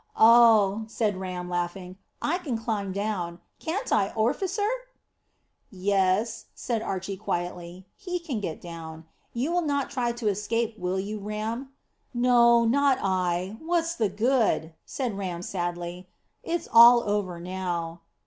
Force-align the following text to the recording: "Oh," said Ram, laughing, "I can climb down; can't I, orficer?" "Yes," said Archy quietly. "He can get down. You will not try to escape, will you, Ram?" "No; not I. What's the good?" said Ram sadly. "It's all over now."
"Oh," 0.17 0.85
said 0.87 1.17
Ram, 1.17 1.47
laughing, 1.47 1.95
"I 2.23 2.39
can 2.39 2.57
climb 2.57 2.91
down; 2.91 3.39
can't 3.59 3.93
I, 3.93 4.09
orficer?" 4.15 4.67
"Yes," 5.69 6.45
said 6.55 6.81
Archy 6.81 7.15
quietly. 7.15 7.85
"He 7.95 8.17
can 8.17 8.39
get 8.39 8.59
down. 8.59 9.05
You 9.31 9.51
will 9.51 9.61
not 9.61 9.91
try 9.91 10.11
to 10.11 10.27
escape, 10.27 10.75
will 10.79 10.99
you, 10.99 11.19
Ram?" 11.19 11.73
"No; 12.15 12.65
not 12.65 12.97
I. 12.99 13.57
What's 13.63 13.93
the 13.93 14.09
good?" 14.09 14.73
said 14.87 15.19
Ram 15.19 15.43
sadly. 15.43 16.07
"It's 16.43 16.67
all 16.73 17.01
over 17.01 17.39
now." 17.39 18.01